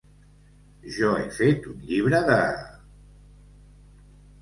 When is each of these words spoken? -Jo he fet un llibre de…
-Jo 0.95 1.11
he 1.19 1.27
fet 1.37 1.69
un 1.73 1.85
llibre 1.91 2.25
de… 2.33 2.41